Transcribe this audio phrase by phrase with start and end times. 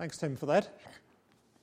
[0.00, 0.66] Thanks, Tim, for that.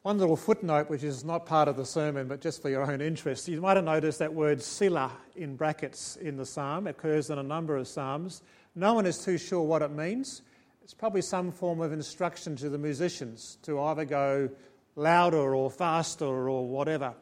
[0.04, 3.02] One little footnote, which is not part of the sermon, but just for your own
[3.02, 3.48] interest.
[3.48, 6.86] You might have noticed that word Selah in brackets in the psalm.
[6.86, 8.44] Occurs in a number of psalms.
[8.76, 10.44] No one is too sure what it means.
[10.84, 14.52] It's probably some form of instruction to the musicians to either go
[14.96, 17.16] louder or faster or whatever.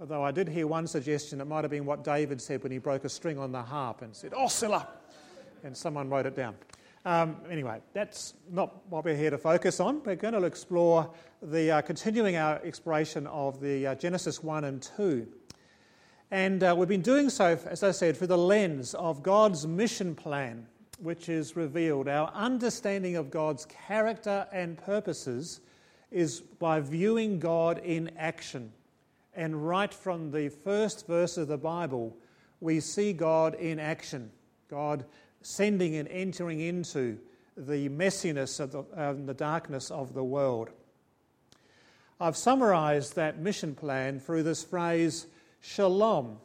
[0.00, 2.78] Although I did hear one suggestion, it might have been what David said when he
[2.78, 4.88] broke a string on the harp and said, Oh, Selah!
[5.62, 6.56] And someone wrote it down.
[7.06, 10.02] Um, anyway, that's not what we're here to focus on.
[10.04, 11.10] We're going to explore
[11.42, 15.26] the uh, continuing our exploration of the uh, Genesis 1 and 2.
[16.30, 20.14] And uh, we've been doing so, as I said, through the lens of God's mission
[20.14, 20.66] plan,
[20.98, 22.06] which is revealed.
[22.06, 25.60] Our understanding of God's character and purposes
[26.10, 28.72] is by viewing God in action.
[29.34, 32.14] And right from the first verse of the Bible,
[32.60, 34.30] we see God in action.
[34.68, 35.06] God
[35.42, 37.18] sending and entering into
[37.56, 40.70] the messiness of the, uh, the darkness of the world.
[42.20, 45.26] I've summarized that mission plan through this phrase,
[45.60, 46.38] shalom,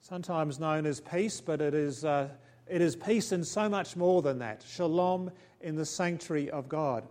[0.00, 2.28] sometimes known as peace, but it is, uh,
[2.66, 4.64] it is peace and so much more than that.
[4.66, 7.06] Shalom in the sanctuary of God.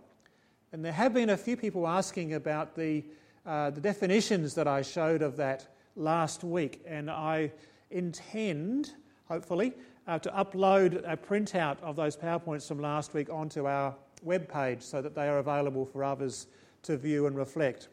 [0.72, 3.04] And there have been a few people asking about the,
[3.46, 7.52] uh, the definitions that I showed of that last week, and I
[7.90, 8.92] intend,
[9.28, 9.72] hopefully,
[10.06, 14.82] uh, to upload a printout of those PowerPoints from last week onto our web page
[14.82, 16.46] so that they are available for others
[16.82, 17.88] to view and reflect.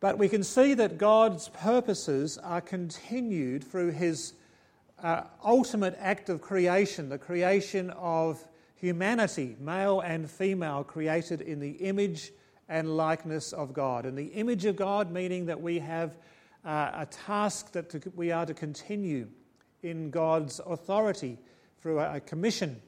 [0.00, 4.34] But we can see that God's purposes are continued through his
[5.02, 11.72] uh, ultimate act of creation, the creation of humanity, male and female, created in the
[11.72, 12.32] image
[12.68, 14.06] and likeness of God.
[14.06, 16.16] And the image of God, meaning that we have
[16.64, 19.28] uh, a task that to, we are to continue
[19.84, 21.38] in God's authority
[21.80, 22.80] through a commission.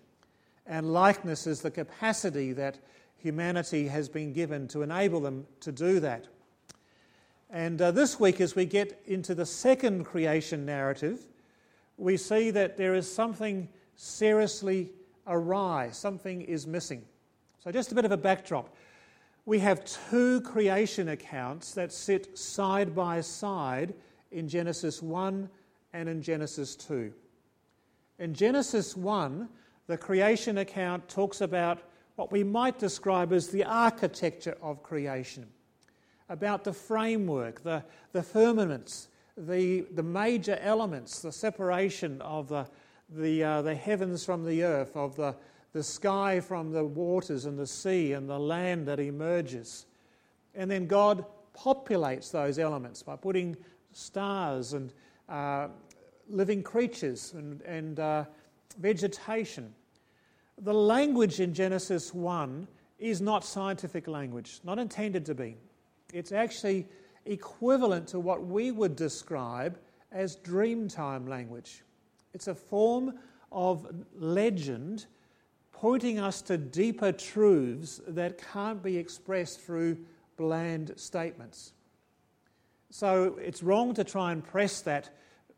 [0.67, 2.79] And likeness is the capacity that
[3.19, 6.27] humanity has been given to enable them to do that.
[7.51, 11.21] And uh, this week, as we get into the second creation narrative,
[11.99, 14.91] we see that there is something seriously
[15.27, 17.05] awry, something is missing.
[17.63, 18.75] So, just a bit of a backdrop.
[19.45, 23.95] We have two creation accounts that sit side by side
[24.33, 25.49] in Genesis 1
[25.97, 27.11] and in Genesis 2.
[28.19, 29.49] In Genesis 1,
[29.87, 31.81] the creation account talks about
[32.17, 35.47] what we might describe as the architecture of creation,
[36.29, 39.09] about the framework, the, the firmaments,
[39.39, 42.67] the, the major elements, the separation of the,
[43.09, 45.35] the, uh, the heavens from the earth, of the,
[45.73, 49.87] the sky from the waters and the sea and the land that emerges.
[50.55, 51.25] And then God
[51.57, 53.57] populates those elements by putting
[53.93, 54.93] stars and
[55.29, 55.69] uh,
[56.29, 58.25] living creatures and, and uh,
[58.79, 59.75] vegetation.
[60.59, 62.67] The language in Genesis 1
[62.99, 65.57] is not scientific language, not intended to be.
[66.13, 66.87] It's actually
[67.27, 69.79] equivalent to what we would describe
[70.13, 71.83] as dreamtime language.
[72.33, 73.15] It's a form
[73.53, 75.07] of legend
[75.73, 79.99] pointing us to deeper truths that can't be expressed through
[80.37, 81.75] bland statements.
[82.91, 85.11] So it's wrong to try and press that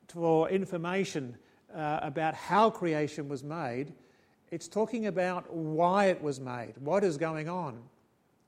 [0.09, 1.37] for information
[1.75, 3.93] uh, about how creation was made,
[4.51, 7.79] it's talking about why it was made, what is going on,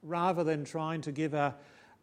[0.03, 1.55] rather than trying to give a,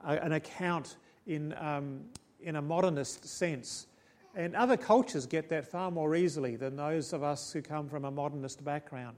[0.06, 2.02] a an account in, um,
[2.42, 3.88] in a modernist sense.
[4.36, 8.06] And other cultures get that far more easily than those of us who come from
[8.06, 9.18] a modernist background.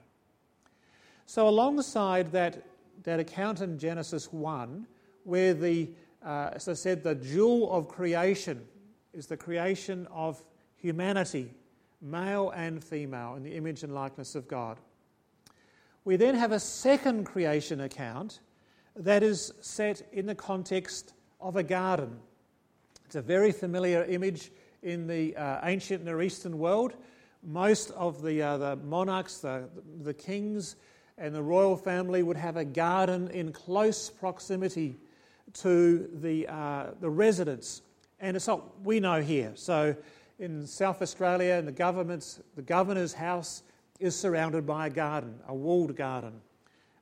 [1.25, 2.63] So, alongside that,
[3.03, 4.87] that account in Genesis 1,
[5.25, 5.89] where the,
[6.25, 8.65] uh, as I said, the jewel of creation
[9.13, 10.43] is the creation of
[10.75, 11.53] humanity,
[12.01, 14.79] male and female, in the image and likeness of God.
[16.05, 18.39] We then have a second creation account
[18.95, 22.19] that is set in the context of a garden.
[23.05, 24.51] It's a very familiar image
[24.81, 26.93] in the uh, ancient Near Eastern world.
[27.43, 29.69] Most of the, uh, the monarchs, the,
[30.01, 30.75] the kings,
[31.17, 34.95] and the royal family would have a garden in close proximity
[35.53, 37.81] to the, uh, the residence
[38.19, 39.51] and it's not we know here.
[39.55, 39.95] So
[40.39, 43.63] in South Australia, and the government's the governor's house
[43.99, 46.41] is surrounded by a garden, a walled garden,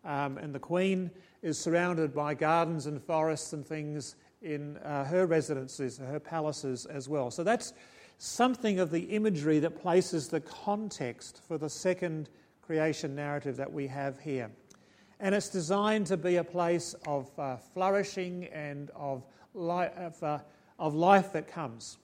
[0.03, 1.11] um, and the Queen
[1.41, 7.09] is surrounded by gardens and forests and things in uh, her residences, her palaces as
[7.09, 7.31] well.
[7.31, 7.73] So that's
[8.17, 12.29] something of the imagery that places the context for the second
[12.61, 14.49] creation narrative that we have here.
[15.19, 20.39] And it's designed to be a place of uh, flourishing and of, li- of uh,
[20.79, 21.97] of life that comes.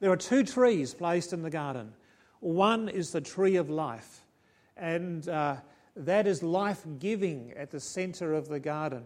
[0.00, 1.92] There are two trees placed in the garden.
[2.40, 4.20] One is the tree of life,
[4.76, 5.56] and uh,
[5.96, 9.04] that is life giving at the centre of the garden.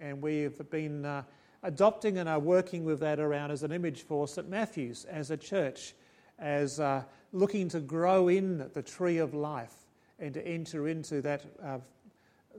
[0.00, 1.22] And we've been uh,
[1.62, 4.48] adopting and are working with that around as an image for St.
[4.48, 5.94] Matthew's as a church,
[6.38, 7.02] as uh,
[7.32, 9.74] looking to grow in the tree of life
[10.18, 11.78] and to enter into that, uh,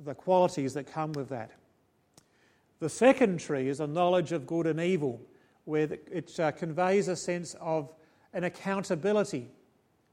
[0.03, 1.51] the qualities that come with that.
[2.79, 5.21] The second tree is a knowledge of good and evil,
[5.65, 7.93] where it uh, conveys a sense of
[8.33, 9.49] an accountability.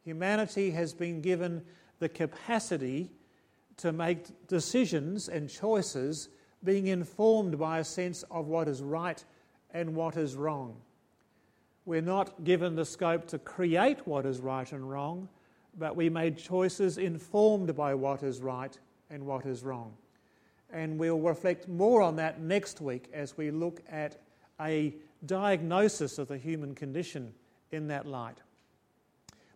[0.04, 1.62] Humanity has been given
[1.98, 3.10] the capacity
[3.78, 6.28] to make decisions and choices
[6.62, 9.24] being informed by a sense of what is right
[9.72, 10.76] and what is wrong.
[11.86, 15.28] We're not given the scope to create what is right and wrong,
[15.78, 19.94] but we made choices informed by what is right and what is wrong.
[20.72, 24.20] And we'll reflect more on that next week as we look at
[24.60, 24.94] a
[25.26, 27.32] diagnosis of the human condition
[27.70, 28.38] in that light.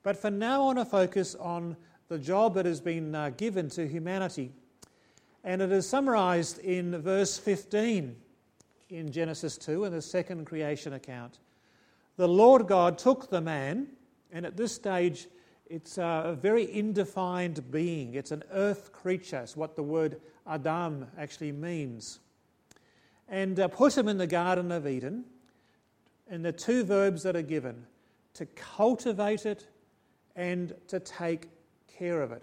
[0.03, 1.77] But for now, I want to focus on
[2.09, 4.53] the job that has been uh, given to humanity.
[5.43, 8.17] And it is summarized in verse 15
[8.91, 11.39] in Genesis 2 in the second creation account.
[12.17, 13.89] The Lord God took the man,
[14.31, 15.27] and at this stage,
[15.67, 18.15] it's a very indefined being.
[18.15, 22.21] It's an earth creature, it's what the word Adam actually means.
[23.29, 25.25] And uh, put him in the Garden of Eden.
[26.29, 27.87] And the two verbs that are given
[28.35, 29.67] to cultivate it
[30.37, 31.49] and to take
[31.87, 32.43] care of it.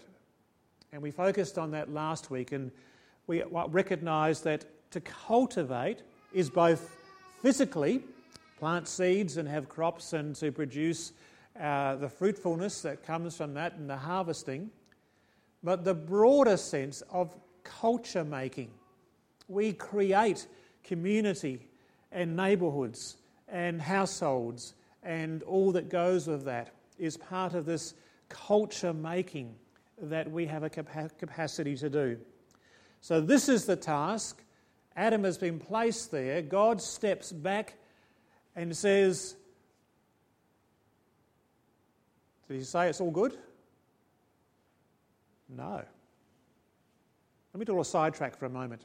[0.92, 2.70] And we focused on that last week, and
[3.26, 6.02] we recognise that to cultivate
[6.32, 6.96] is both
[7.40, 8.02] physically
[8.58, 11.12] plant seeds and have crops and to produce
[11.60, 14.70] uh, the fruitfulness that comes from that and the harvesting,
[15.62, 17.34] but the broader sense of
[17.64, 18.70] culture making.
[19.48, 20.46] We create
[20.84, 21.66] community
[22.10, 23.16] and neighbourhoods
[23.52, 27.94] and households, and all that goes with that is part of this
[28.28, 29.54] culture making
[30.00, 32.18] that we have a capacity to do.
[33.00, 34.42] So, this is the task.
[34.96, 36.42] Adam has been placed there.
[36.42, 37.74] God steps back
[38.56, 39.36] and says,
[42.48, 43.36] Did he say it's all good?
[45.48, 45.82] No.
[47.54, 48.82] Let me do a sidetrack for a moment.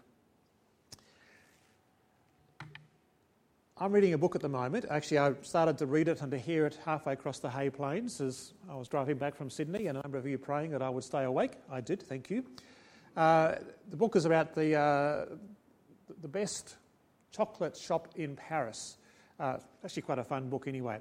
[3.79, 4.85] I'm reading a book at the moment.
[4.89, 8.19] Actually, I started to read it and to hear it halfway across the Hay Plains
[8.19, 10.89] as I was driving back from Sydney, and a number of you praying that I
[10.89, 11.51] would stay awake.
[11.71, 12.43] I did, thank you.
[13.15, 13.53] Uh,
[13.91, 15.25] the book is about the, uh,
[16.21, 16.77] the best
[17.31, 18.97] chocolate shop in Paris.
[19.39, 20.97] Uh, actually, quite a fun book, anyway.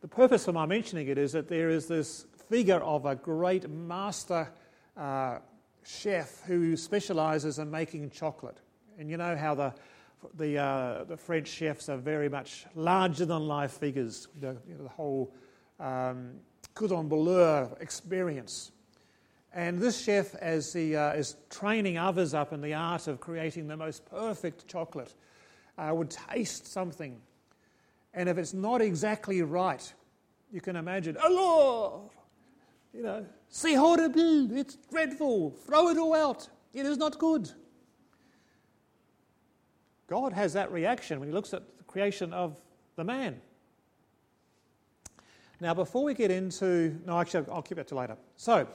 [0.00, 3.68] The purpose of my mentioning it is that there is this figure of a great
[3.68, 4.48] master
[4.96, 5.40] uh,
[5.84, 8.56] chef who specialises in making chocolate.
[8.98, 9.74] And you know how the
[10.34, 14.82] the, uh, the French chefs are very much larger than life figures, the, you know,
[14.82, 15.34] the whole
[15.78, 16.32] um,
[16.74, 18.72] cordon bleu experience.
[19.52, 23.66] And this chef, as he uh, is training others up in the art of creating
[23.66, 25.14] the most perfect chocolate,
[25.76, 27.20] uh, would taste something.
[28.14, 29.92] And if it's not exactly right,
[30.52, 32.10] you can imagine, alors,
[32.92, 37.50] you know, c'est horrible, it's dreadful, throw it all out, it is not good.
[40.10, 42.60] God has that reaction when he looks at the creation of
[42.96, 43.40] the man.
[45.60, 48.16] Now, before we get into, no, actually, I'll keep that to later.
[48.36, 48.66] So,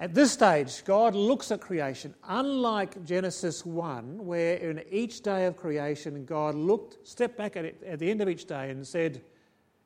[0.00, 5.56] at this stage, God looks at creation, unlike Genesis 1, where in each day of
[5.56, 9.20] creation, God looked, stepped back at it at the end of each day and said,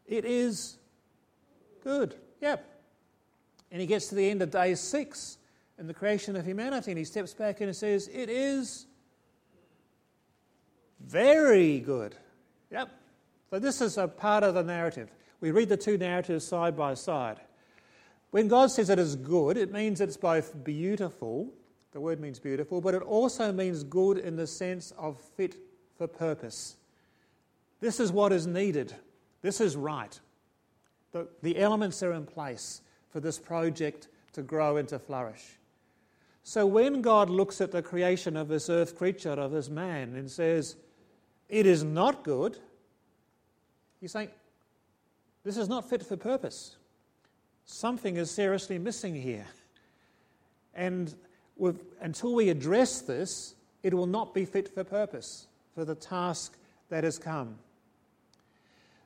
[0.06, 0.78] It is
[1.82, 2.14] good.
[2.40, 2.64] Yep.
[3.72, 5.38] And he gets to the end of day six
[5.76, 8.86] in the creation of humanity, and he steps back and he says, It is
[11.06, 12.14] very good.
[12.70, 12.90] Yep.
[13.50, 15.10] So this is a part of the narrative.
[15.40, 17.38] We read the two narratives side by side.
[18.30, 21.52] When God says it is good, it means it's both beautiful,
[21.92, 25.56] the word means beautiful, but it also means good in the sense of fit
[25.96, 26.76] for purpose.
[27.80, 28.94] This is what is needed.
[29.42, 30.18] This is right.
[31.12, 35.44] The, the elements are in place for this project to grow and to flourish.
[36.42, 40.30] So when God looks at the creation of this earth creature, of this man, and
[40.30, 40.76] says,
[41.48, 42.58] it is not good,
[44.00, 44.30] he's saying,
[45.44, 46.76] this is not fit for purpose.
[47.64, 49.46] Something is seriously missing here.
[50.74, 51.14] And
[52.00, 56.56] until we address this, it will not be fit for purpose for the task
[56.88, 57.56] that has come.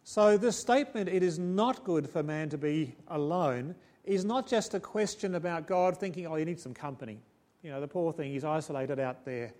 [0.04, 4.74] So, this statement, it is not good for man to be alone, is not just
[4.74, 7.18] a question about God thinking, oh, you need some company.
[7.62, 9.52] You know, the poor thing, he's isolated out there.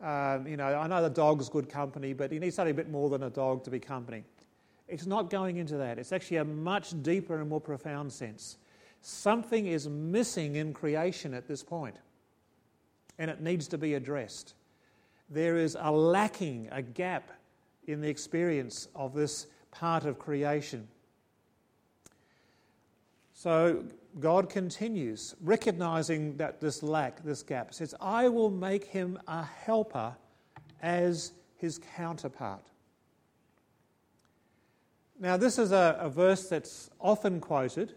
[0.00, 2.90] Um, you know, I know the dog's good company, but you need something a bit
[2.90, 4.24] more than a dog to be company.
[4.88, 5.98] It's not going into that.
[5.98, 8.56] It's actually a much deeper and more profound sense.
[9.02, 11.96] Something is missing in creation at this point,
[13.18, 14.54] and it needs to be addressed.
[15.28, 17.30] There is a lacking, a gap
[17.86, 20.88] in the experience of this part of creation.
[23.40, 23.84] So
[24.18, 30.14] God continues, recognizing that this lack, this gap, says, I will make him a helper
[30.82, 32.66] as his counterpart.
[35.18, 37.94] Now, this is a, a verse that's often quoted,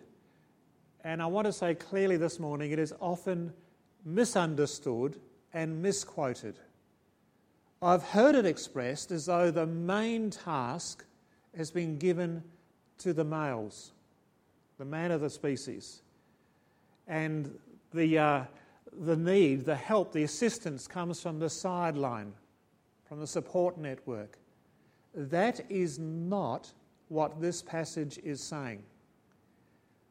[1.03, 3.51] and I want to say clearly this morning it is often
[4.05, 5.19] misunderstood
[5.53, 6.57] and misquoted.
[7.81, 11.03] I've heard it expressed as though the main task
[11.57, 12.43] has been given
[12.99, 13.91] to the males,
[14.83, 16.01] the man of the species.
[17.07, 17.57] And
[17.93, 18.43] the, uh,
[18.91, 22.33] the need, the help, the assistance comes from the sideline,
[23.07, 24.37] from the support network.
[25.15, 26.73] That is not
[27.07, 28.83] what this passage is saying.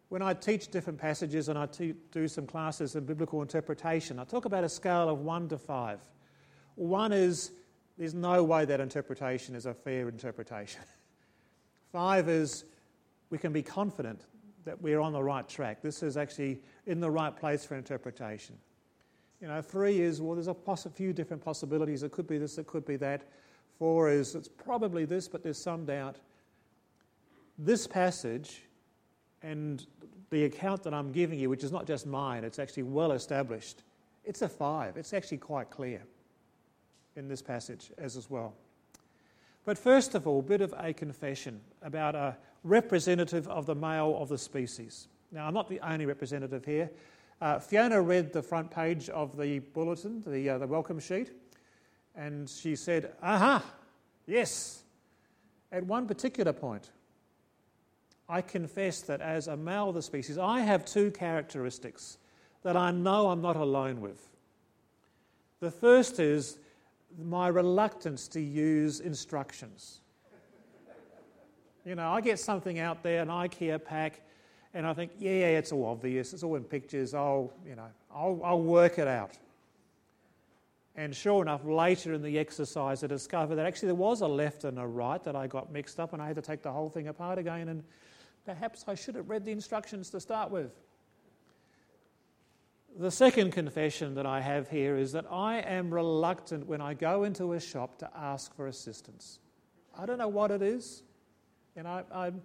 [0.09, 4.25] When I teach different passages and I te- do some classes in biblical interpretation, I
[4.25, 6.01] talk about a scale of one to five.
[6.77, 7.51] One is
[7.99, 10.81] there's no way that interpretation is a fair interpretation.
[11.93, 12.65] Five is
[13.29, 14.23] we can be confident
[14.65, 15.83] that we're on the right track.
[15.83, 18.57] This is actually in the right place for interpretation.
[19.41, 22.03] You know, three is, well, there's a poss- few different possibilities.
[22.03, 23.23] It could be this, it could be that.
[23.79, 26.17] Four is, it's probably this, but there's some doubt.
[27.59, 28.63] This passage
[29.43, 29.85] and
[30.31, 33.83] the account that I'm giving you, which is not just mine, it's actually well established,
[34.25, 34.97] it's a five.
[34.97, 36.03] It's actually quite clear
[37.17, 38.55] in this passage as, as well.
[39.65, 44.17] But first of all, a bit of a confession about a representative of the male
[44.19, 45.09] of the species.
[45.31, 46.91] Now, I'm not the only representative here.
[47.41, 51.33] Uh, Fiona read the front page of the bulletin, the, uh, the welcome sheet,
[52.15, 53.65] and she said, Aha,
[54.27, 54.83] yes.
[55.71, 56.91] At one particular point,
[58.29, 62.19] I confess that as a male of the species, I have two characteristics
[62.63, 64.29] that I know I'm not alone with.
[65.61, 66.59] The first is
[67.21, 70.01] my reluctance to use instructions.
[71.85, 74.21] You know, I get something out there, an IKEA pack,
[74.73, 76.33] and I think, yeah, yeah, it's all obvious.
[76.33, 77.13] It's all in pictures.
[77.13, 79.37] I'll, you know, I'll, I'll work it out.
[80.95, 84.65] And sure enough, later in the exercise, I discovered that actually there was a left
[84.65, 86.89] and a right that I got mixed up, and I had to take the whole
[86.89, 87.69] thing apart again.
[87.69, 87.83] And
[88.45, 90.71] perhaps I should have read the instructions to start with.
[92.99, 97.25] The second confession that I have here is that I am reluctant when I go
[97.25, 99.39] into a shop to ask for assistance.
[99.99, 101.03] I don't know what it is.
[101.75, 102.43] And I, I'm,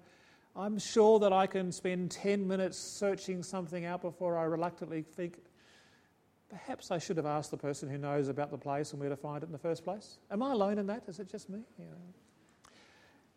[0.56, 5.38] I'm sure that I can spend 10 minutes searching something out before I reluctantly think,
[6.50, 9.18] perhaps I should have asked the person who knows about the place and where to
[9.18, 10.18] find it in the first place.
[10.32, 11.04] Am I alone in that?
[11.08, 11.60] Is it just me?
[11.78, 11.98] You know.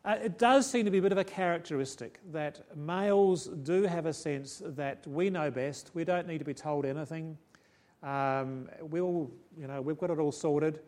[0.04, 4.06] Uh, it does seem to be a bit of a characteristic that males do have
[4.06, 5.90] a sense that we know best.
[5.92, 7.36] We don't need to be told anything.
[8.02, 10.80] Um, we'll, you know, we've got it all sorted.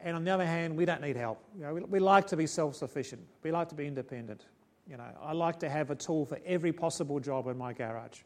[0.00, 1.44] And on the other hand, we don't need help.
[1.54, 3.20] You know, we, we like to be self-sufficient.
[3.42, 4.46] We like to be independent.
[4.88, 8.20] You know, I like to have a tool for every possible job in my garage.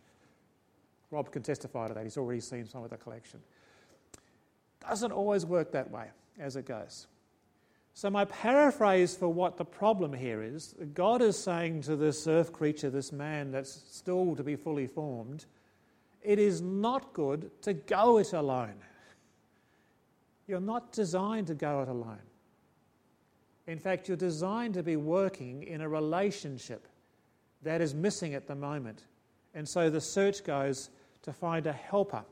[1.11, 2.05] Rob can testify to that.
[2.05, 3.41] He's already seen some of the collection.
[4.81, 6.07] Doesn't always work that way
[6.39, 7.09] as it goes.
[7.97, 12.53] So, my paraphrase for what the problem here is God is saying to this earth
[12.53, 15.47] creature, this man that's still to be fully formed,
[16.21, 18.75] it is not good to go it alone.
[20.49, 22.19] You're not designed to go it alone.
[23.69, 26.89] In fact, you're designed to be working in a relationship
[27.63, 29.05] that is missing at the moment.
[29.55, 30.91] And so the search goes
[31.23, 32.25] to find a helper.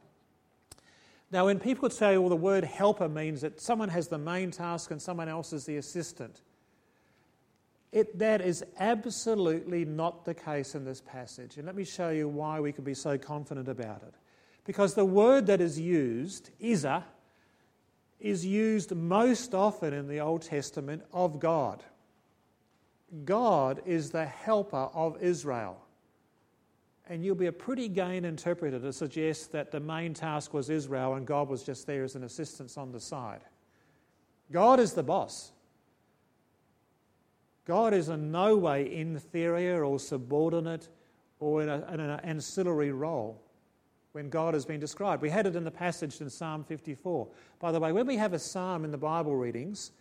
[1.32, 4.90] Now, when people say, well, the word helper means that someone has the main task
[4.90, 6.42] and someone else is the assistant,
[7.90, 11.56] it, that is absolutely not the case in this passage.
[11.56, 14.14] And let me show you why we can be so confident about it.
[14.64, 17.02] Because the word that is used, Ezer,
[18.20, 21.82] is used most often in the Old Testament of God.
[23.24, 25.81] God is the helper of Israel
[27.12, 31.12] and you'll be a pretty game interpreter to suggest that the main task was Israel
[31.12, 33.42] and God was just there as an assistance on the side.
[34.50, 35.52] God is the boss.
[37.66, 40.88] God is in no way inferior or subordinate
[41.38, 43.42] or in, a, in an ancillary role
[44.12, 45.20] when God has been described.
[45.20, 47.28] We had it in the passage in Psalm 54.
[47.60, 49.92] By the way, when we have a psalm in the Bible readings,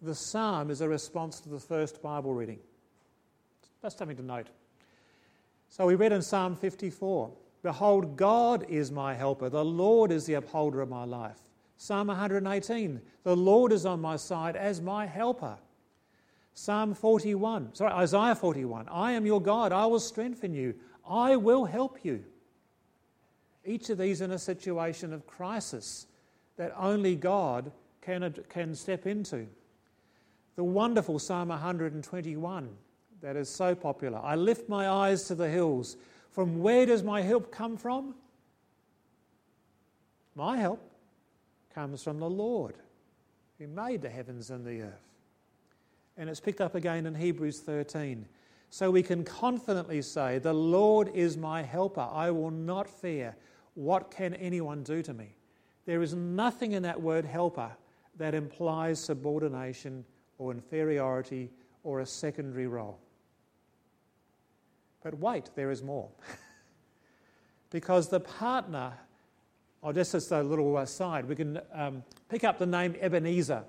[0.00, 2.60] the psalm is a response to the first Bible reading.
[3.82, 4.48] That's something to note.
[5.68, 7.32] So we read in Psalm 54
[7.62, 11.38] Behold, God is my helper, the Lord is the upholder of my life.
[11.76, 15.58] Psalm 118 The Lord is on my side as my helper.
[16.54, 20.74] Psalm 41, sorry, Isaiah 41 I am your God, I will strengthen you,
[21.08, 22.24] I will help you.
[23.64, 26.06] Each of these in a situation of crisis
[26.56, 29.46] that only God can, can step into.
[30.54, 32.70] The wonderful Psalm 121
[33.26, 34.20] that is so popular.
[34.22, 35.96] I lift my eyes to the hills.
[36.30, 38.14] From where does my help come from?
[40.36, 40.80] My help
[41.74, 42.76] comes from the Lord
[43.58, 45.08] who made the heavens and the earth.
[46.16, 48.28] And it's picked up again in Hebrews 13.
[48.70, 52.08] So we can confidently say, The Lord is my helper.
[52.08, 53.34] I will not fear.
[53.74, 55.34] What can anyone do to me?
[55.84, 57.72] There is nothing in that word helper
[58.18, 60.04] that implies subordination
[60.38, 61.50] or inferiority
[61.82, 63.00] or a secondary role.
[65.06, 66.08] But wait, there is more.
[67.70, 68.92] because the partner,
[69.80, 73.62] oh, just as a little aside, we can um, pick up the name Ebenezer.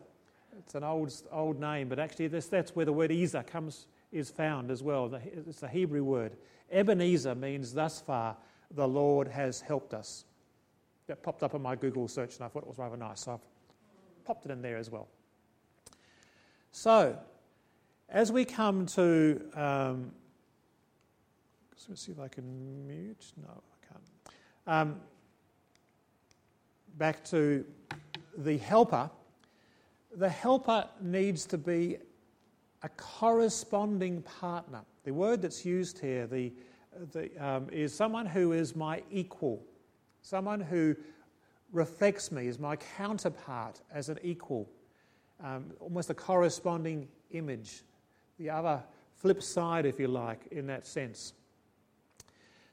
[0.58, 4.32] It's an old, old name, but actually this, that's where the word Ezer comes, is
[4.32, 5.14] found as well.
[5.24, 6.38] It's a Hebrew word.
[6.72, 8.36] Ebenezer means thus far
[8.72, 10.26] the Lord has helped us.
[11.06, 13.34] That popped up in my Google search and I thought it was rather nice, so
[13.34, 15.08] I've popped it in there as well.
[16.72, 17.16] So,
[18.10, 20.12] as we come to, um,
[21.90, 23.34] let's see if I can mute.
[23.42, 24.36] No, I can't.
[24.68, 25.02] Um,
[26.98, 27.64] back to
[28.38, 29.10] the helper.
[30.16, 31.98] The helper needs to be
[32.84, 34.82] a corresponding partner.
[35.04, 36.52] The word that's used here the,
[37.12, 39.64] the, um, is someone who is my equal,
[40.22, 40.96] someone who
[41.72, 44.70] reflects me, is my counterpart as an equal,
[45.44, 47.84] um, almost a corresponding image,
[48.40, 48.84] the other
[49.16, 51.34] flip side, if you like, in that sense.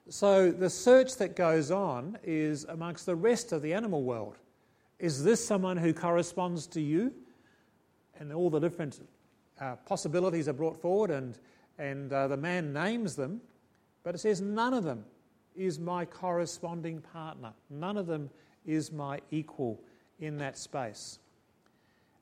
[0.09, 4.37] So the search that goes on is amongst the rest of the animal world.
[4.99, 7.13] Is this someone who corresponds to you?
[8.19, 9.01] And all the different
[9.61, 11.39] uh, possibilities are brought forward, and,
[11.79, 13.41] and uh, the man names them,
[14.03, 15.05] but it says, None of them
[15.57, 17.53] is my corresponding partner.
[17.71, 18.31] None of them
[18.67, 19.81] is my equal
[20.21, 21.19] in that space.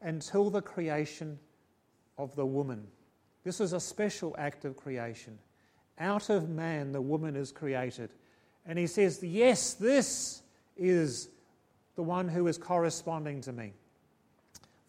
[0.01, 1.39] Until the creation
[2.19, 2.87] of the woman.
[3.45, 5.39] This is a special act of creation.
[5.99, 8.11] Out of man, the woman is created.
[8.67, 10.43] And he says, Yes, this
[10.77, 11.29] is
[11.97, 13.75] the one who is corresponding to me.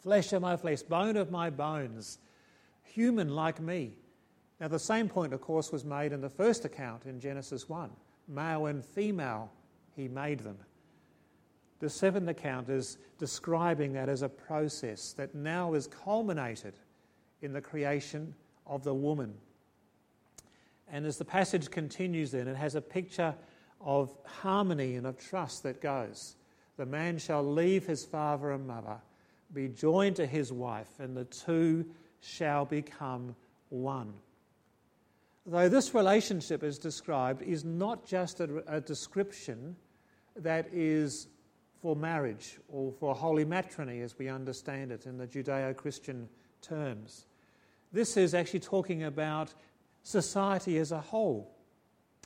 [0.02, 2.20] Flesh of my flesh, bone of my bones,
[2.84, 3.94] human like me.
[4.60, 7.90] Now, the same point, of course, was made in the first account in Genesis 1.
[8.28, 9.52] Male and female,
[9.96, 10.58] he made them.
[11.80, 16.76] The seventh account is describing that as a process that now is culminated
[17.42, 18.34] in the creation
[18.66, 19.34] of the woman.
[20.94, 23.34] And as the passage continues, then, it has a picture
[23.82, 26.36] of harmony and of trust that goes.
[26.78, 28.98] The man shall leave his father and mother,
[29.56, 31.84] be joined to his wife, and the two
[32.22, 33.36] shall become
[33.70, 34.14] one.
[35.48, 39.76] Though this relationship is described is not just a, a description
[40.36, 41.28] that is
[41.82, 46.30] for marriage or for holy matrimony as we understand it in the Judeo Christian
[46.62, 47.26] terms.
[47.92, 49.56] This is actually talking about
[50.04, 51.50] society as a whole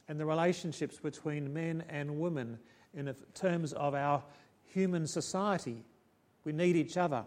[0.07, 2.57] and the relationships between men and women
[2.93, 4.23] in terms of our
[4.65, 5.83] human society.
[6.43, 7.25] We need each other.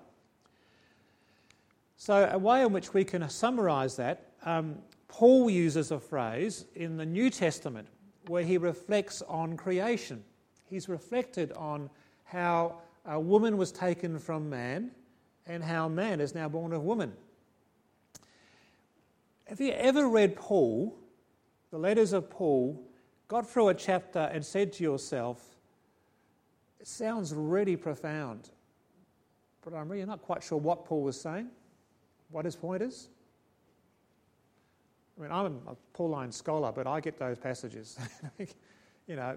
[1.97, 6.97] So, a way in which we can summarize that, um, Paul uses a phrase in
[6.97, 7.89] the New Testament
[8.27, 10.25] where he reflects on creation.
[10.65, 11.91] He's reflected on
[12.25, 14.93] how a woman was taken from man
[15.47, 17.13] and how man is now born of woman.
[19.51, 20.97] Have you ever read Paul,
[21.73, 22.81] the letters of Paul,
[23.27, 25.45] got through a chapter and said to yourself,
[26.79, 28.51] it sounds really profound,
[29.63, 31.49] but I'm really not quite sure what Paul was saying?
[32.31, 33.09] what his point is?
[35.19, 37.99] I mean, I'm a Pauline scholar, but I get those passages.
[39.09, 39.37] you know,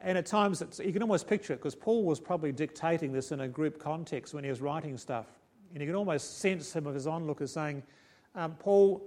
[0.00, 3.38] and at times you can almost picture it because Paul was probably dictating this in
[3.38, 5.26] a group context when he was writing stuff.
[5.72, 7.84] And you can almost sense some of his onlookers saying,
[8.34, 9.00] um, Paul,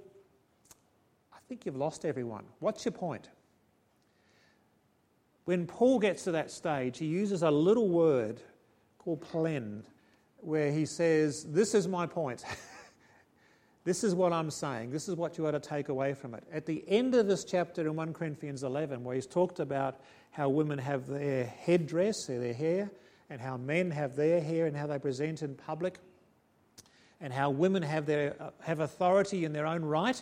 [1.48, 2.46] think you've lost everyone.
[2.60, 3.30] What's your point?
[5.46, 8.42] When Paul gets to that stage, he uses a little word
[8.98, 9.84] called plen,
[10.38, 12.44] where he says, This is my point.
[13.88, 14.92] This is what I'm saying.
[14.92, 16.44] This is what you ought to take away from it.
[16.52, 20.50] At the end of this chapter in 1 Corinthians 11, where he's talked about how
[20.50, 22.92] women have their headdress, their hair,
[23.30, 26.00] and how men have their hair and how they present in public,
[27.22, 30.22] and how women have, their, uh, have authority in their own right,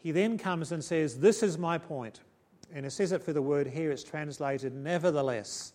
[0.00, 2.20] he then comes and says, This is my point.
[2.72, 5.72] And it says it for the word here, it's translated, nevertheless.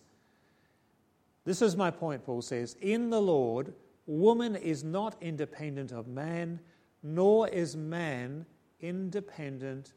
[1.44, 2.76] This is my point, Paul says.
[2.80, 3.72] In the Lord,
[4.06, 6.60] woman is not independent of man
[7.02, 8.44] nor is man
[8.80, 9.92] independent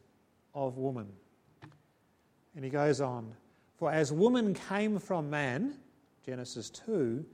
[0.54, 1.08] of woman.
[2.54, 3.34] And he goes on
[3.76, 5.74] For as woman came from man,
[6.24, 7.24] Genesis 2,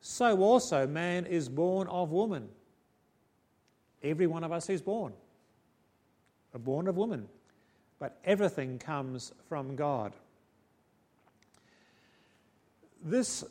[0.00, 2.48] so also man is born of woman.
[4.02, 5.12] Every one of us is born,
[6.56, 7.28] are born of woman.
[7.98, 10.14] But everything comes from God.
[13.04, 13.44] This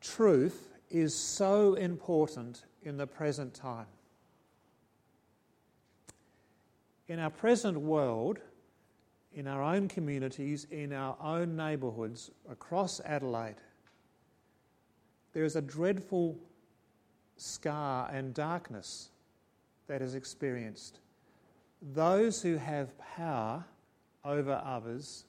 [0.00, 3.86] truth is so important in the present time.
[7.08, 8.38] In our present world,
[9.32, 13.60] in our own communities, in our own neighbourhoods, across Adelaide,
[15.32, 16.36] there is a dreadful
[17.36, 19.10] scar and darkness
[19.86, 20.98] that is experienced.
[21.82, 23.64] Those who have power
[24.24, 25.24] over others,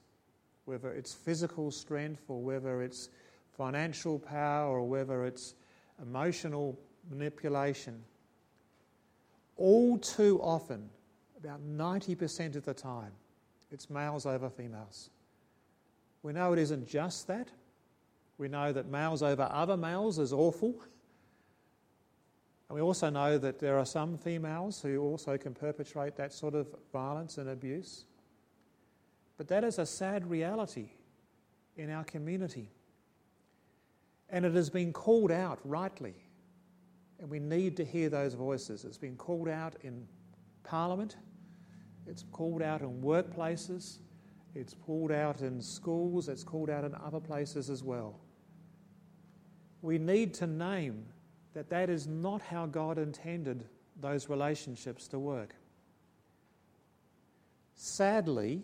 [0.64, 3.08] whether it's physical strength or whether it's
[3.56, 5.54] financial power or whether it's
[6.00, 6.78] emotional
[7.10, 8.02] manipulation,
[9.56, 10.88] all too often,
[11.38, 13.12] about 90% of the time,
[13.70, 15.10] it's males over females.
[16.22, 17.48] We know it isn't just that.
[18.38, 20.74] We know that males over other males is awful.
[22.72, 26.54] And we also know that there are some females who also can perpetrate that sort
[26.54, 28.06] of violence and abuse.
[29.36, 30.88] But that is a sad reality
[31.76, 32.70] in our community.
[34.30, 36.14] And it has been called out rightly.
[37.20, 38.86] And we need to hear those voices.
[38.86, 40.08] It's been called out in
[40.64, 41.18] Parliament,
[42.06, 43.98] it's called out in workplaces,
[44.54, 48.18] it's called out in schools, it's called out in other places as well.
[49.82, 51.04] We need to name
[51.54, 53.64] that that is not how God intended
[54.00, 55.54] those relationships to work.
[57.74, 58.62] Sadly,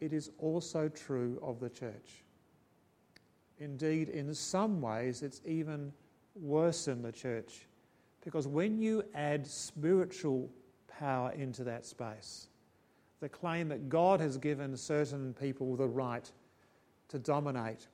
[0.00, 2.24] it is also true of the church.
[3.58, 5.92] Indeed, in some ways, it's even
[6.34, 7.66] worse in the church
[8.24, 10.50] because when you add spiritual
[10.88, 12.48] power into that space,
[13.20, 16.30] the claim that God has given certain people the right
[17.08, 17.86] to dominate,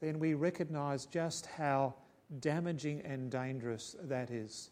[0.00, 1.94] then we recognize just how
[2.40, 4.70] damaging and dangerous that is.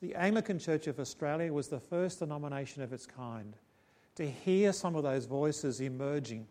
[0.00, 3.56] The Anglican Church of Australia was the first denomination of its kind
[4.16, 6.46] to hear some of those voices emerging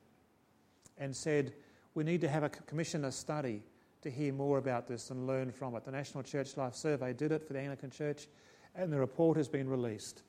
[0.98, 1.54] and said,
[1.94, 3.64] we need to have a commission a study
[4.02, 5.84] to hear more about this and learn from it.
[5.84, 8.28] The National Church Life Survey did it for the Anglican Church,
[8.76, 10.24] and the report has been released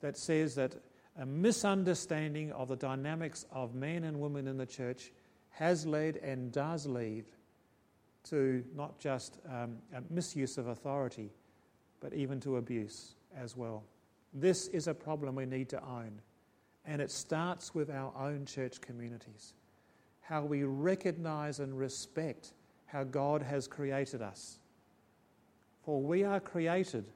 [0.00, 0.76] that says that
[1.18, 5.10] a misunderstanding of the dynamics of men and women in the church
[5.50, 7.24] has led and does lead
[8.30, 9.76] to not just um,
[10.10, 11.30] misuse of authority,
[12.00, 13.84] but even to abuse as well.
[14.34, 16.20] This is a problem we need to own,
[16.84, 19.54] and it starts with our own church communities
[20.28, 22.52] how we recognize and respect
[22.84, 24.58] how God has created us.
[25.82, 27.06] For we are created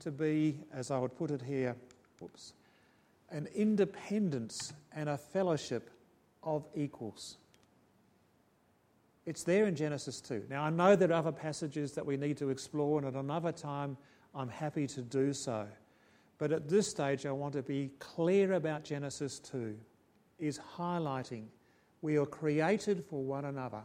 [0.00, 1.76] to be, as I would put it here,
[2.18, 2.54] whoops,
[3.30, 5.88] an independence and a fellowship
[6.42, 7.36] of equals.
[9.26, 10.46] It's there in Genesis 2.
[10.48, 13.52] Now, I know there are other passages that we need to explore, and at another
[13.52, 13.96] time,
[14.34, 15.66] I'm happy to do so.
[16.38, 19.76] But at this stage, I want to be clear about Genesis 2,
[20.38, 21.44] is highlighting
[22.02, 23.82] we are created for one another.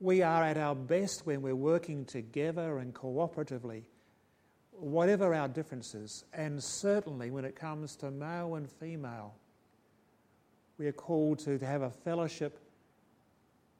[0.00, 3.84] We are at our best when we're working together and cooperatively,
[4.72, 6.24] whatever our differences.
[6.32, 9.34] And certainly when it comes to male and female,
[10.78, 12.58] we are called to have a fellowship,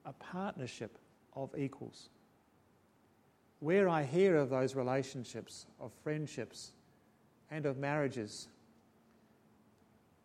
[0.05, 0.99] a partnership
[1.35, 2.09] of equals.
[3.61, 6.73] Where I hear of those relationships, of friendships,
[7.51, 8.49] and of marriages,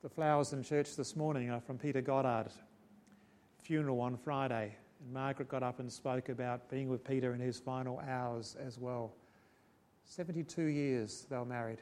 [0.02, 2.52] the flowers in church this morning are from Peter Goddard,
[3.62, 4.76] funeral on Friday.
[5.02, 8.78] And Margaret got up and spoke about being with Peter in his final hours as
[8.78, 9.14] well.
[10.06, 11.80] 72 years they were married.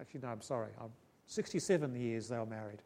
[0.00, 0.70] Actually, no, I'm sorry.
[0.80, 0.90] I'm
[1.26, 2.82] 67 years they were married.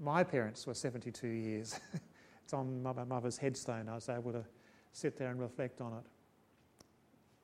[0.00, 1.78] My parents were 72 years.
[2.48, 3.90] it's on my mother's headstone.
[3.90, 4.42] I was able to
[4.92, 6.06] sit there and reflect on it.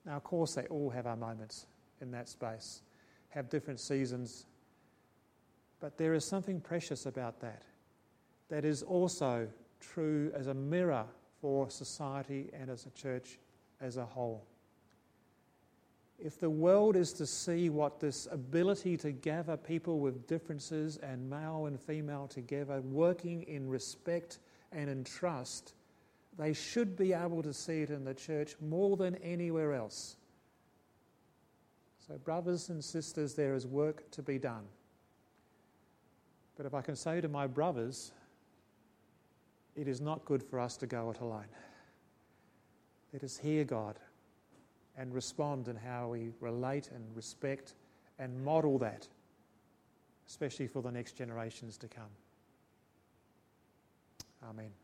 [0.07, 1.67] Now, of course, they all have our moments
[2.01, 2.81] in that space,
[3.29, 4.47] have different seasons.
[5.79, 7.65] But there is something precious about that.
[8.49, 9.47] That is also
[9.79, 11.05] true as a mirror
[11.39, 13.39] for society and as a church
[13.83, 14.47] as a whole.
[16.19, 21.29] If the world is to see what this ability to gather people with differences and
[21.29, 24.39] male and female together, working in respect
[24.75, 25.75] and in trust,
[26.37, 30.17] they should be able to see it in the church more than anywhere else.
[32.07, 34.65] So, brothers and sisters, there is work to be done.
[36.57, 38.13] But if I can say to my brothers,
[39.75, 41.49] it is not good for us to go it alone.
[43.13, 43.99] Let us hear God
[44.97, 47.75] and respond in how we relate and respect
[48.19, 49.09] and model that,
[50.29, 52.11] especially for the next generations to come.
[54.45, 54.84] Amen.